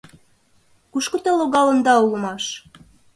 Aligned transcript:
—Кушко 0.91 1.17
те 1.23 1.31
логалында 1.39 1.93
улмаш? 2.05 2.45